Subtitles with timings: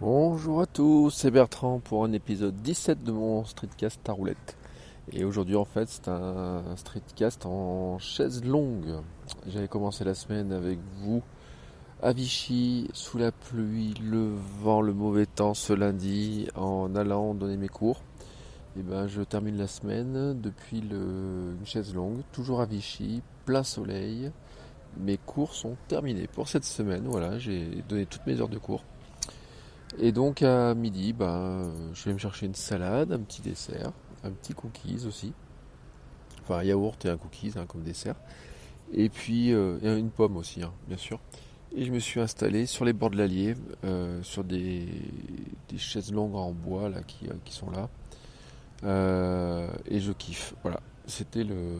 [0.00, 4.56] Bonjour à tous, c'est Bertrand pour un épisode 17 de mon streetcast à roulette.
[5.12, 8.96] Et aujourd'hui en fait c'est un streetcast en chaise longue.
[9.46, 11.22] J'avais commencé la semaine avec vous
[12.02, 17.56] à Vichy, sous la pluie, le vent, le mauvais temps ce lundi, en allant donner
[17.56, 18.02] mes cours.
[18.76, 24.32] Et ben je termine la semaine depuis une chaise longue, toujours à Vichy, plein soleil.
[24.98, 27.04] Mes cours sont terminés pour cette semaine.
[27.06, 28.82] Voilà, j'ai donné toutes mes heures de cours.
[29.98, 33.92] Et donc à midi, ben, je vais me chercher une salade, un petit dessert,
[34.24, 35.32] un petit cookies aussi.
[36.42, 38.16] Enfin, un yaourt et un cookies hein, comme dessert.
[38.92, 41.20] Et puis euh, une pomme aussi, hein, bien sûr.
[41.76, 44.86] Et je me suis installé sur les bords de l'Allier, euh, sur des,
[45.76, 47.88] chaises longues en bois là, qui, euh, sont là.
[49.86, 50.54] et je kiffe.
[50.62, 51.78] Voilà, c'était le,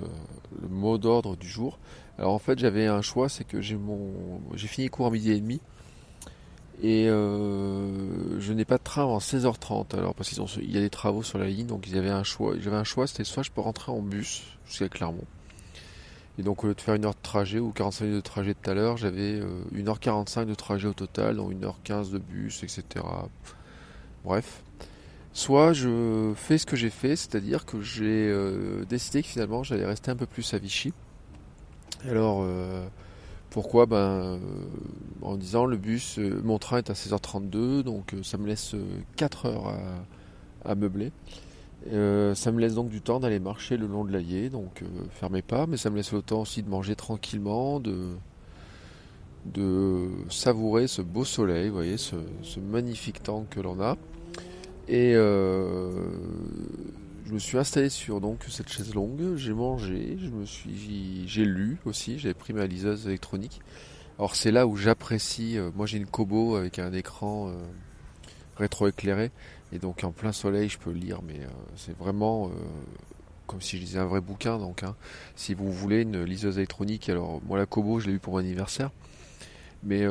[0.69, 1.79] mot d'ordre du jour.
[2.19, 5.31] Alors en fait, j'avais un choix, c'est que j'ai mon, j'ai fini cours à midi
[5.31, 5.61] et demi.
[6.83, 7.07] Et
[8.45, 9.97] je n'ai pas de train avant 16h30.
[9.97, 12.55] Alors parce qu'il y a des travaux sur la ligne, donc ils un choix.
[12.61, 15.25] J'avais un choix, c'était soit je peux rentrer en bus jusqu'à Clermont.
[16.39, 18.55] Et donc au lieu de faire une heure de trajet ou 45 minutes de trajet
[18.55, 19.41] tout à l'heure, j'avais
[19.75, 23.05] 1h45 euh, de trajet au total, donc 1h15 de bus, etc.
[24.25, 24.63] Bref.
[25.33, 29.87] Soit je fais ce que j'ai fait, c'est-à-dire que j'ai euh, décidé que finalement j'allais
[29.87, 30.93] rester un peu plus à Vichy.
[32.09, 32.45] Alors
[33.55, 33.87] pourquoi?
[33.87, 34.39] Ben euh,
[35.23, 38.75] en disant le bus, euh, mon train est à 16h32, donc euh, ça me laisse
[39.15, 39.73] 4 heures
[40.65, 41.13] à, meubler.
[41.89, 44.83] ça me laisse donc du temps d'aller marcher le long de l'Allier, donc
[45.13, 48.09] faire mes pas, mais ça me laisse le temps aussi de manger tranquillement, de,
[50.31, 53.97] savourer ce beau soleil, vous voyez, ce, ce magnifique temps que l'on a.
[54.89, 55.15] Et
[57.27, 61.45] je me suis installé sur donc cette chaise longue, j'ai mangé, je me suis, j'ai
[61.45, 63.61] lu aussi, j'avais pris ma liseuse électronique.
[64.19, 65.59] Alors c'est là où j'apprécie.
[65.59, 67.55] Euh, moi j'ai une Kobo avec un écran euh,
[68.57, 69.31] rétroéclairé
[69.73, 72.51] et donc en plein soleil je peux lire, mais euh, c'est vraiment
[73.47, 74.59] comme si je lisais un vrai bouquin.
[74.59, 74.95] Donc hein.
[75.35, 78.41] si vous voulez une liseuse électronique, alors moi la Kobo je l'ai eu pour mon
[78.41, 78.91] anniversaire.
[79.87, 80.03] Mais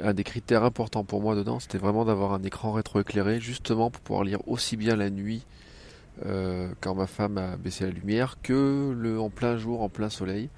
[0.00, 4.00] un des critères importants pour moi dedans, c'était vraiment d'avoir un écran rétroéclairé, justement pour
[4.00, 5.42] pouvoir lire aussi bien la nuit
[6.24, 10.08] euh, quand ma femme a baissé la lumière que le en plein jour, en plein
[10.08, 10.48] soleil.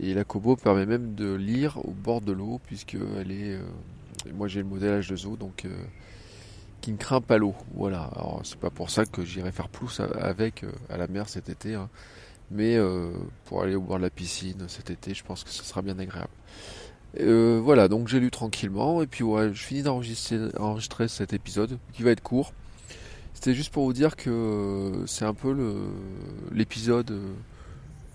[0.00, 3.54] Et la Kobo permet même de lire au bord de l'eau puisque elle est.
[3.54, 3.62] Euh,
[4.32, 5.84] moi j'ai le modèle H2O donc euh,
[6.80, 7.54] qui ne craint pas l'eau.
[7.74, 8.10] Voilà.
[8.14, 11.74] Alors c'est pas pour ça que j'irai faire plus avec à la mer cet été,
[11.74, 11.88] hein.
[12.50, 12.76] mais
[13.44, 15.98] pour aller au bord de la piscine cet été, je pense que ce sera bien
[15.98, 16.32] agréable.
[17.62, 22.10] voilà, donc j'ai lu tranquillement et puis ouais, je finis d'enregistrer cet épisode qui va
[22.10, 22.52] être court.
[23.44, 25.54] C'était juste pour vous dire que c'est un peu
[26.50, 27.34] l'épisode euh,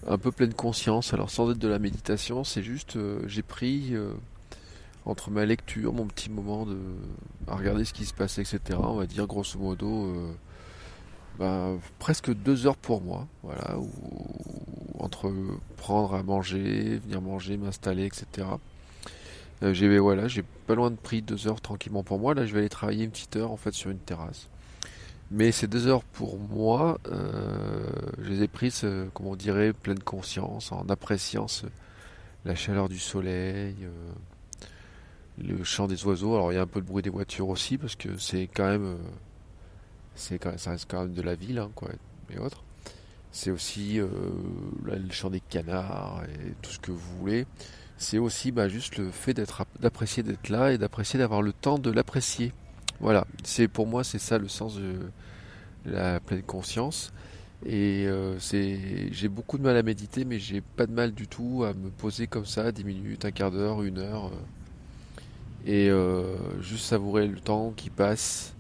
[0.08, 1.14] un peu pleine conscience.
[1.14, 4.12] Alors sans être de la méditation, c'est juste euh, j'ai pris euh,
[5.06, 6.80] entre ma lecture, mon petit moment de
[7.46, 8.80] à regarder ce qui se passe, etc.
[8.82, 10.12] On va dire grosso modo
[11.38, 13.78] bah, presque deux heures pour moi, voilà,
[14.98, 15.32] entre
[15.78, 18.48] prendre à manger, venir manger, m'installer, etc.
[19.62, 22.34] j'ai voilà, j'ai pas loin de pris deux heures tranquillement pour moi.
[22.34, 24.50] Là, je vais aller travailler une petite heure en fait sur une terrasse.
[25.32, 27.86] Mais ces deux heures pour moi, euh,
[28.20, 31.46] je les ai prises, euh, comment on dirait, pleine conscience, en appréciant
[32.46, 34.66] la chaleur du soleil, euh,
[35.38, 36.34] le chant des oiseaux.
[36.34, 38.66] Alors il y a un peu de bruit des voitures aussi, parce que c'est quand
[38.66, 38.98] même,
[40.16, 41.90] ça reste quand même de la ville, hein, quoi,
[42.32, 42.64] et autres.
[43.32, 47.46] C'est aussi le chant des canards et tout ce que vous voulez.
[48.00, 49.40] C'est aussi bah, juste le fait
[49.80, 52.54] d'apprécier d'être là et d'apprécier d'avoir le temps de l'apprécier.
[53.00, 55.00] Voilà, c'est pour moi c'est ça le sens de
[55.86, 57.12] la pleine conscience.
[57.66, 61.66] Et euh, j'ai beaucoup de mal à méditer, mais j'ai pas de mal du tout
[61.66, 66.38] à me poser comme ça, 10 minutes, un quart d'heure, une heure, euh, et euh,
[66.62, 68.54] juste savourer le temps qui passe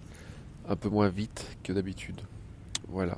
[0.68, 2.22] un peu moins vite que d'habitude.
[2.90, 3.18] Voilà.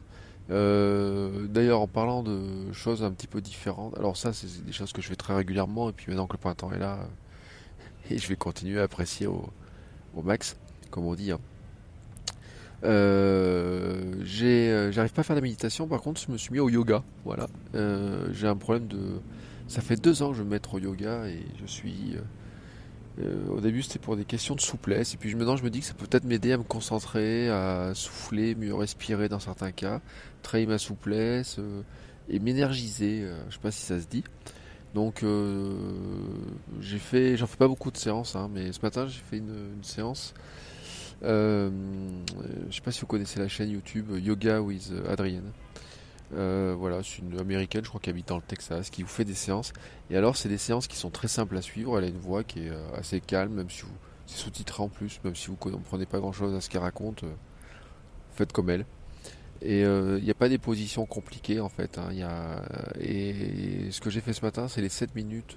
[0.49, 5.01] d'ailleurs, en parlant de choses un petit peu différentes, alors ça, c'est des choses que
[5.01, 6.99] je fais très régulièrement, et puis maintenant que le printemps est là,
[8.11, 9.51] et je vais continuer à apprécier au
[10.23, 10.57] max
[10.91, 11.31] comme on dit.
[11.31, 11.39] Hein.
[12.83, 16.59] Euh, euh, j'arrive pas à faire de la méditation, par contre, je me suis mis
[16.59, 17.03] au yoga.
[17.25, 17.47] Voilà.
[17.75, 18.99] Euh, j'ai un problème de.
[19.67, 22.15] Ça fait deux ans que je me mets au yoga et je suis
[23.49, 25.13] au début, c'était pour des questions de souplesse.
[25.13, 27.91] Et puis maintenant, je me dis que ça peut peut-être m'aider à me concentrer, à
[27.93, 30.01] souffler, mieux respirer dans certains cas,
[30.41, 31.59] travailler ma souplesse
[32.29, 33.27] et m'énergiser.
[33.49, 34.23] je sais pas si ça se dit.
[34.93, 35.23] Donc,
[36.81, 39.83] j'ai fait, j'en fais pas beaucoup de séances, hein, mais ce matin, j'ai fait une,
[39.83, 40.33] séance.
[41.21, 41.69] Je
[42.71, 45.51] sais pas si vous connaissez la chaîne YouTube Yoga with Adrienne.
[46.33, 49.25] Euh, voilà, c'est une américaine, je crois, qui habite dans le Texas, qui vous fait
[49.25, 49.73] des séances.
[50.09, 51.97] Et alors, c'est des séances qui sont très simples à suivre.
[51.97, 53.91] Elle a une voix qui est euh, assez calme, même si vous.
[54.27, 57.23] C'est sous-titré en plus, même si vous ne comprenez pas grand-chose à ce qu'elle raconte.
[57.23, 57.33] Euh,
[58.33, 58.85] faites comme elle.
[59.63, 61.99] Et il n'y a pas des positions compliquées en fait.
[61.99, 62.11] Hein.
[62.13, 62.63] Y a,
[62.99, 65.55] et ce que j'ai fait ce matin, c'est les 7 minutes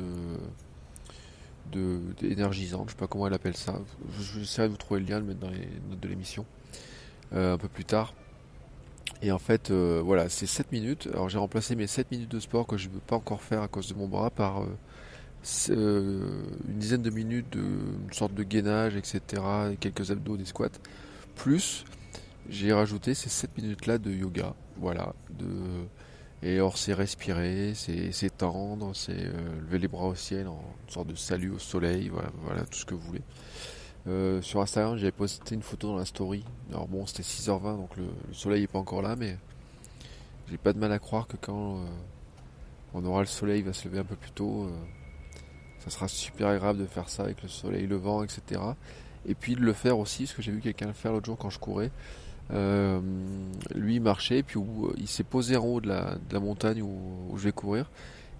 [1.73, 2.89] de, d'énergisante.
[2.89, 3.81] Je sais pas comment elle appelle ça.
[4.19, 6.45] Je, vais essayer de vous trouver le lien, le mettre dans les notes de l'émission
[7.33, 8.15] un peu plus tard.
[9.23, 11.09] Et en fait, euh, voilà, c'est 7 minutes.
[11.13, 13.63] Alors j'ai remplacé mes 7 minutes de sport que je ne peux pas encore faire
[13.63, 14.67] à cause de mon bras par euh,
[15.71, 19.43] euh, une dizaine de minutes de une sorte de gainage, etc.
[19.73, 20.69] Et quelques abdos, des squats.
[21.37, 21.85] Plus,
[22.51, 24.55] j'ai rajouté ces 7 minutes-là de yoga.
[24.77, 25.15] Voilà.
[25.31, 25.47] De,
[26.43, 29.31] et alors c'est respirer, c'est s'étendre, c'est
[29.63, 32.85] lever les bras au ciel en sorte de salut au soleil, voilà, voilà tout ce
[32.85, 33.23] que vous voulez.
[34.07, 36.45] Euh, sur Instagram, j'avais posté une photo dans la story.
[36.71, 39.39] Alors bon, c'était 6h20, donc le, soleil n'est pas encore là, mais
[40.51, 41.87] j'ai pas de mal à croire que quand euh,
[42.93, 44.65] on aura le soleil, il va se lever un peu plus tôt.
[44.65, 44.71] Euh,
[45.79, 48.61] ça sera super agréable de faire ça avec le soleil levant, etc.
[49.27, 51.39] Et puis de le faire aussi, parce que j'ai vu quelqu'un le faire l'autre jour
[51.39, 51.91] quand je courais.
[52.51, 54.61] Lui il marchait, puis
[54.97, 57.91] il s'est posé en haut de la, montagne où, je vais courir,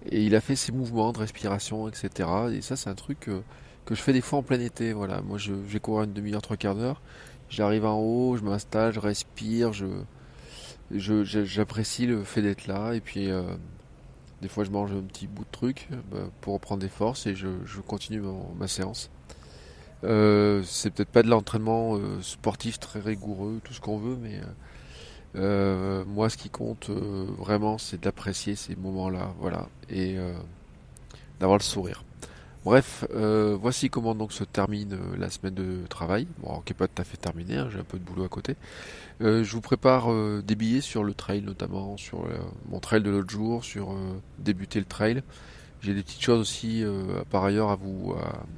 [0.09, 2.29] et il a fait ses mouvements de respiration, etc.
[2.53, 3.29] Et ça, c'est un truc
[3.85, 4.93] que je fais des fois en plein été.
[4.93, 7.01] Voilà, moi je, vais courir une demi-heure, trois quarts d'heure.
[7.49, 9.85] J'arrive en haut, je m'installe, je respire, je,
[10.91, 12.93] j'apprécie le fait d'être là.
[12.93, 13.43] Et puis euh,
[14.41, 17.35] des fois je mange un petit bout de truc bah, pour reprendre des forces et
[17.35, 17.47] je,
[17.85, 18.21] continue
[18.57, 19.11] ma, séance.
[20.03, 24.41] Euh, c'est peut-être pas de l'entraînement euh, sportif très rigoureux, tout ce qu'on veut, mais
[26.07, 30.15] moi ce qui compte vraiment c'est d'apprécier ces moments-là, voilà, et
[31.39, 32.03] d'avoir le sourire.
[32.65, 36.77] Bref, euh, voici comment donc se termine euh, la semaine de travail, bon, qui n'est
[36.77, 38.55] pas tout à fait terminée, hein, j'ai un peu de boulot à côté.
[39.21, 40.07] Euh, je vous prépare
[40.41, 42.27] des billets sur le trail notamment, sur
[42.69, 43.95] mon trail de l'autre jour, sur
[44.39, 45.21] débuter le trail.
[45.81, 46.83] J'ai des petites choses aussi
[47.29, 48.15] par ailleurs à vous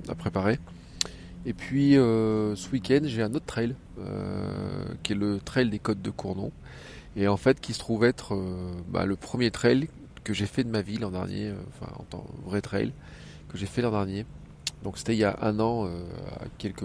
[0.08, 0.58] à, préparer.
[1.48, 3.74] Et puis ce week-end j'ai un autre trail,
[5.02, 6.52] qui est le trail des côtes de Cournon,
[7.16, 8.38] et en fait qui se trouve être
[8.90, 9.88] bah, le premier trail
[10.24, 12.92] que j'ai fait de ma vie l'an dernier, enfin en tant vrai trail
[13.50, 14.26] que j'ai fait l'an dernier.
[14.84, 16.04] Donc c'était il y a un an, euh,
[16.40, 16.84] à quelques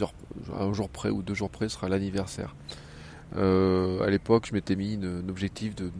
[0.00, 0.14] heures,
[0.58, 2.54] un jour près ou deux jours près, sera l'anniversaire.
[3.36, 5.90] Euh, à l'époque, je m'étais mis un objectif de.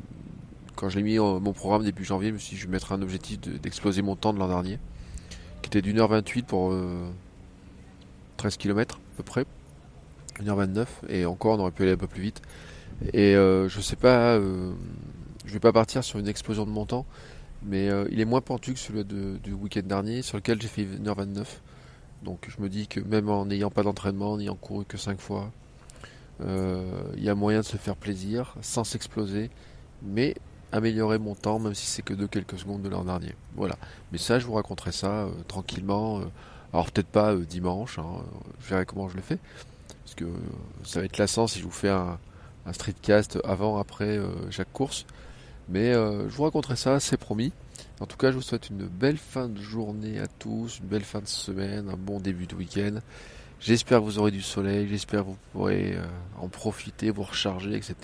[0.76, 2.72] Quand je l'ai mis en, mon programme début janvier, je me suis dit je vais
[2.72, 4.78] mettre un objectif d'exploser mon temps de l'an dernier,
[5.62, 6.72] qui était d'une heure 28 pour
[8.40, 9.44] 13 euh, km à peu près.
[10.42, 12.40] 1h29, et encore on aurait pu aller un peu plus vite.
[13.12, 14.38] Et je sais pas,
[15.50, 17.06] je vais pas partir sur une explosion de mon temps,
[17.62, 20.84] mais euh, il est moins pentu que celui du week-end dernier, sur lequel j'ai fait
[20.84, 21.44] 1h29.
[22.22, 25.18] Donc je me dis que même en n'ayant pas d'entraînement, en n'ayant couru que 5
[25.18, 25.50] fois,
[26.42, 29.50] euh, il y a moyen de se faire plaisir sans s'exploser,
[30.02, 30.34] mais
[30.72, 33.34] améliorer mon temps, même si c'est que de quelques secondes de l'an dernier.
[33.56, 33.76] Voilà.
[34.12, 36.20] Mais ça, je vous raconterai ça euh, tranquillement.
[36.72, 38.24] Alors peut-être pas dimanche, hein,
[38.60, 39.38] je verrai comment je le fais,
[40.04, 40.26] parce que
[40.84, 42.18] ça va être lassant si je vous fais un,
[42.72, 45.04] streetcast avant, après chaque course.
[45.70, 47.52] Mais euh, je vous raconterai ça, c'est promis.
[48.00, 51.04] En tout cas, je vous souhaite une belle fin de journée à tous, une belle
[51.04, 52.98] fin de semaine, un bon début de week-end.
[53.60, 56.04] J'espère que vous aurez du soleil, j'espère que vous pourrez euh,
[56.40, 57.94] en profiter, vous recharger, etc.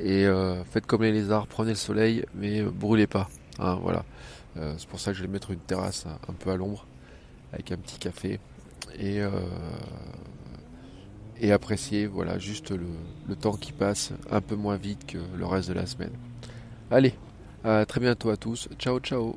[0.00, 3.28] Et euh, faites comme les lézards, prenez le soleil, mais brûlez pas.
[3.58, 4.04] Hein, voilà.
[4.54, 6.84] c'est pour ça que je vais mettre une terrasse un, peu à l'ombre,
[7.56, 8.38] avec un petit café.
[8.98, 9.20] Et,
[11.40, 15.68] et apprécier voilà, juste le temps qui passe un peu moins vite que le reste
[15.68, 16.12] de la semaine.
[16.90, 17.14] Allez,
[17.64, 18.68] à très bientôt à tous.
[18.78, 19.36] Ciao, ciao.